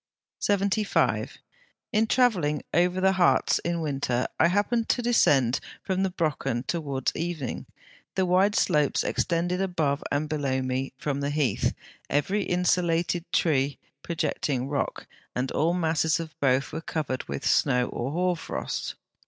75. 0.39 1.37
In 1.93 2.07
travelling 2.07 2.63
over 2.73 2.99
the 2.99 3.11
Harz 3.11 3.59
in 3.63 3.81
winter, 3.81 4.25
I 4.39 4.47
happened 4.47 4.89
to 4.89 5.03
descend 5.03 5.59
from 5.83 6.01
the 6.01 6.09
Brocken 6.09 6.63
towards 6.65 7.15
evening; 7.15 7.67
the 8.15 8.25
wide 8.25 8.55
slopes 8.55 9.03
extending 9.03 9.61
above 9.61 10.03
and 10.11 10.27
below 10.27 10.63
me, 10.63 10.93
the 11.03 11.29
heath, 11.29 11.75
every 12.09 12.41
insulated 12.41 13.31
tree 13.31 13.77
and 13.93 14.01
projecting 14.01 14.67
rock, 14.67 15.05
and 15.35 15.51
all 15.51 15.75
masses 15.75 16.19
of 16.19 16.33
both, 16.39 16.71
were 16.73 16.81
covered 16.81 17.25
with 17.27 17.45
snow 17.45 17.87
or 17.89 18.09
hoar 18.11 18.35
frost. 18.35 18.95